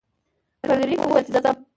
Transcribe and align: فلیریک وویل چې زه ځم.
فلیریک 0.67 0.99
وویل 1.01 1.25
چې 1.25 1.31
زه 1.33 1.39
ځم. 1.43 1.55